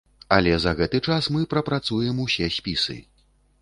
[0.37, 3.03] Але за гэты час мы прапрацуем усе спісы.